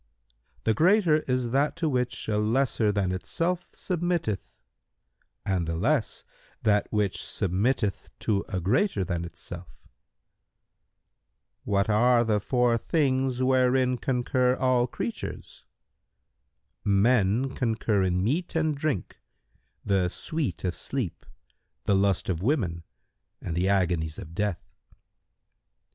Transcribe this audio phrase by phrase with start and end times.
[0.63, 4.59] "—"The greater is that to which a lesser than itself submitteth
[5.45, 6.23] and the less
[6.63, 9.67] that which submitteth to a greater than itself."
[11.65, 19.17] Q "What are the four things wherein concur all creatures?"—"Men concur in meat and drink,
[19.85, 21.27] the sweet of sleep,
[21.85, 22.81] the lust of women
[23.39, 24.67] and the agonies of death."